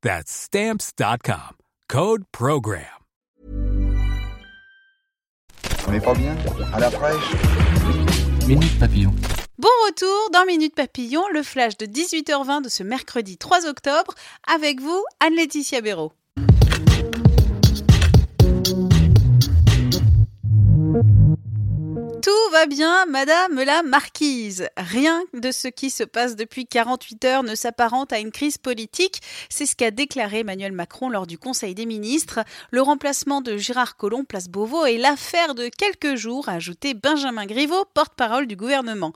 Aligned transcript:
That's 0.00 0.30
Stamps.com. 0.30 1.56
Code 1.88 2.22
PROGRAM. 2.30 2.84
On 5.88 5.90
n'est 5.90 6.00
pas 6.00 6.14
bien? 6.14 6.36
À 6.72 6.78
la 6.78 6.90
fraîche? 6.90 7.32
Minute 8.46 8.78
Papillon. 8.78 9.12
Bon 9.58 9.68
retour 9.86 10.30
dans 10.32 10.44
Minute 10.46 10.76
Papillon, 10.76 11.24
le 11.32 11.42
flash 11.42 11.76
de 11.78 11.86
18h20 11.86 12.62
de 12.62 12.68
ce 12.68 12.84
mercredi 12.84 13.38
3 13.38 13.66
octobre. 13.66 14.14
Avec 14.54 14.80
vous, 14.80 15.04
Anne-Laetitia 15.18 15.80
Béraud. 15.80 16.12
Bien, 22.66 23.06
Madame 23.06 23.62
la 23.62 23.82
Marquise. 23.82 24.68
Rien 24.76 25.22
de 25.34 25.50
ce 25.50 25.68
qui 25.68 25.90
se 25.90 26.02
passe 26.02 26.34
depuis 26.34 26.66
48 26.66 27.24
heures 27.24 27.42
ne 27.42 27.54
s'apparente 27.54 28.12
à 28.12 28.18
une 28.18 28.32
crise 28.32 28.58
politique. 28.58 29.20
C'est 29.48 29.66
ce 29.66 29.76
qu'a 29.76 29.90
déclaré 29.90 30.40
Emmanuel 30.40 30.72
Macron 30.72 31.08
lors 31.08 31.26
du 31.26 31.38
Conseil 31.38 31.74
des 31.74 31.86
ministres. 31.86 32.40
Le 32.70 32.82
remplacement 32.82 33.40
de 33.40 33.56
Gérard 33.56 33.96
Collomb, 33.96 34.24
place 34.24 34.48
Beauvau, 34.48 34.86
est 34.86 34.98
l'affaire 34.98 35.54
de 35.54 35.68
quelques 35.68 36.16
jours, 36.16 36.48
a 36.48 36.54
ajouté 36.54 36.94
Benjamin 36.94 37.46
Griveaux, 37.46 37.84
porte-parole 37.94 38.46
du 38.46 38.56
gouvernement. 38.56 39.12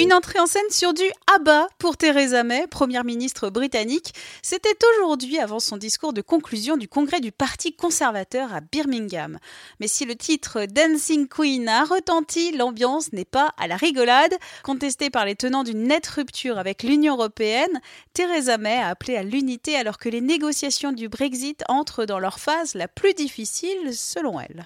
Une 0.00 0.14
entrée 0.14 0.40
en 0.40 0.46
scène 0.46 0.62
sur 0.70 0.94
du 0.94 1.02
ABBA 1.36 1.68
pour 1.76 1.98
Theresa 1.98 2.42
May, 2.42 2.66
première 2.66 3.04
ministre 3.04 3.50
britannique. 3.50 4.14
C'était 4.40 4.78
aujourd'hui 4.94 5.38
avant 5.38 5.60
son 5.60 5.76
discours 5.76 6.14
de 6.14 6.22
conclusion 6.22 6.78
du 6.78 6.88
congrès 6.88 7.20
du 7.20 7.32
Parti 7.32 7.74
conservateur 7.74 8.54
à 8.54 8.62
Birmingham. 8.62 9.38
Mais 9.78 9.88
si 9.88 10.06
le 10.06 10.16
titre 10.16 10.64
Dancing 10.64 11.28
Queen 11.28 11.68
a 11.68 11.84
retenti, 11.84 12.56
l'ambiance 12.56 13.12
n'est 13.12 13.26
pas 13.26 13.52
à 13.58 13.66
la 13.66 13.76
rigolade. 13.76 14.32
Contestée 14.62 15.10
par 15.10 15.26
les 15.26 15.36
tenants 15.36 15.64
d'une 15.64 15.82
nette 15.82 16.06
rupture 16.06 16.56
avec 16.56 16.82
l'Union 16.82 17.16
européenne, 17.16 17.82
Theresa 18.14 18.56
May 18.56 18.78
a 18.78 18.88
appelé 18.88 19.16
à 19.16 19.22
l'unité 19.22 19.76
alors 19.76 19.98
que 19.98 20.08
les 20.08 20.22
négociations 20.22 20.92
du 20.92 21.10
Brexit 21.10 21.62
entrent 21.68 22.06
dans 22.06 22.20
leur 22.20 22.40
phase 22.40 22.72
la 22.72 22.88
plus 22.88 23.12
difficile 23.12 23.94
selon 23.94 24.40
elle. 24.40 24.64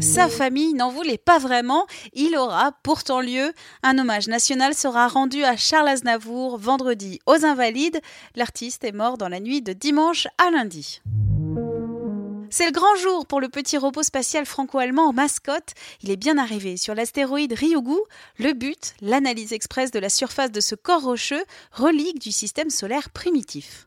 Sa 0.00 0.28
famille 0.28 0.74
n'en 0.74 0.90
voulait 0.90 1.18
pas 1.18 1.38
vraiment. 1.38 1.86
Il 2.12 2.36
aura 2.36 2.72
pourtant 2.82 3.20
lieu. 3.20 3.52
Un 3.82 3.98
hommage 3.98 4.28
national 4.28 4.74
sera 4.74 5.08
rendu 5.08 5.44
à 5.44 5.56
Charles 5.56 5.88
Aznavour 5.88 6.58
vendredi 6.58 7.20
aux 7.26 7.44
Invalides. 7.44 8.00
L'artiste 8.36 8.84
est 8.84 8.92
mort 8.92 9.18
dans 9.18 9.28
la 9.28 9.40
nuit 9.40 9.62
de 9.62 9.72
dimanche 9.72 10.26
à 10.38 10.50
lundi. 10.50 11.00
C'est 12.50 12.66
le 12.66 12.72
grand 12.72 12.94
jour 12.96 13.26
pour 13.26 13.40
le 13.40 13.48
petit 13.48 13.76
robot 13.76 14.04
spatial 14.04 14.46
franco-allemand 14.46 15.08
en 15.08 15.12
mascotte. 15.12 15.74
Il 16.02 16.10
est 16.10 16.16
bien 16.16 16.38
arrivé 16.38 16.76
sur 16.76 16.94
l'astéroïde 16.94 17.52
Ryugu. 17.52 17.98
Le 18.38 18.52
but, 18.52 18.94
l'analyse 19.00 19.52
express 19.52 19.90
de 19.90 19.98
la 19.98 20.08
surface 20.08 20.52
de 20.52 20.60
ce 20.60 20.76
corps 20.76 21.02
rocheux, 21.02 21.44
relique 21.72 22.20
du 22.20 22.30
système 22.30 22.70
solaire 22.70 23.10
primitif. 23.10 23.86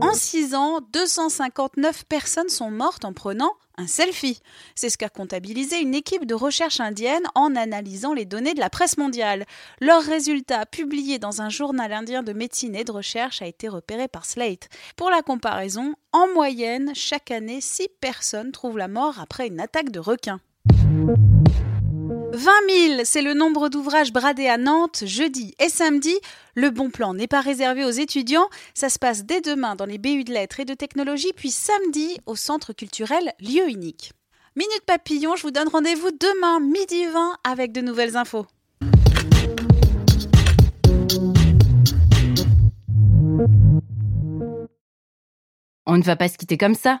En 0.00 0.12
6 0.12 0.54
ans, 0.54 0.80
259 0.92 2.04
personnes 2.04 2.48
sont 2.48 2.70
mortes 2.70 3.04
en 3.04 3.12
prenant 3.12 3.52
un 3.78 3.86
selfie. 3.86 4.40
C'est 4.74 4.90
ce 4.90 4.98
qu'a 4.98 5.08
comptabilisé 5.08 5.80
une 5.80 5.94
équipe 5.94 6.26
de 6.26 6.34
recherche 6.34 6.80
indienne 6.80 7.24
en 7.34 7.54
analysant 7.56 8.14
les 8.14 8.24
données 8.24 8.54
de 8.54 8.60
la 8.60 8.70
presse 8.70 8.98
mondiale. 8.98 9.44
Leur 9.80 10.02
résultat, 10.02 10.66
publié 10.66 11.18
dans 11.18 11.42
un 11.42 11.48
journal 11.48 11.92
indien 11.92 12.22
de 12.22 12.32
médecine 12.32 12.74
et 12.74 12.84
de 12.84 12.92
recherche, 12.92 13.42
a 13.42 13.46
été 13.46 13.68
repéré 13.68 14.08
par 14.08 14.24
Slate. 14.24 14.68
Pour 14.96 15.10
la 15.10 15.22
comparaison, 15.22 15.94
en 16.12 16.26
moyenne, 16.34 16.92
chaque 16.94 17.30
année, 17.30 17.60
6 17.60 17.88
personnes 18.00 18.52
trouvent 18.52 18.78
la 18.78 18.88
mort 18.88 19.20
après 19.20 19.46
une 19.46 19.60
attaque 19.60 19.90
de 19.90 20.00
requin. 20.00 20.40
20 22.36 22.50
000, 22.68 23.00
c'est 23.04 23.22
le 23.22 23.32
nombre 23.32 23.70
d'ouvrages 23.70 24.12
bradés 24.12 24.46
à 24.46 24.58
Nantes 24.58 25.04
jeudi 25.06 25.54
et 25.58 25.70
samedi. 25.70 26.14
Le 26.54 26.68
bon 26.68 26.90
plan 26.90 27.14
n'est 27.14 27.26
pas 27.26 27.40
réservé 27.40 27.82
aux 27.82 27.90
étudiants. 27.90 28.50
Ça 28.74 28.90
se 28.90 28.98
passe 28.98 29.24
dès 29.24 29.40
demain 29.40 29.74
dans 29.74 29.86
les 29.86 29.96
BU 29.96 30.22
de 30.24 30.34
lettres 30.34 30.60
et 30.60 30.66
de 30.66 30.74
technologie, 30.74 31.32
puis 31.34 31.50
samedi 31.50 32.18
au 32.26 32.36
centre 32.36 32.74
culturel 32.74 33.32
Lieu 33.40 33.66
Unique. 33.70 34.12
Minute 34.54 34.82
Papillon, 34.86 35.34
je 35.34 35.44
vous 35.44 35.50
donne 35.50 35.68
rendez-vous 35.68 36.10
demain 36.10 36.60
midi 36.60 37.06
20 37.06 37.38
avec 37.42 37.72
de 37.72 37.80
nouvelles 37.80 38.18
infos. 38.18 38.44
On 45.86 45.96
ne 45.96 46.02
va 46.02 46.16
pas 46.16 46.28
se 46.28 46.36
quitter 46.36 46.58
comme 46.58 46.74
ça. 46.74 47.00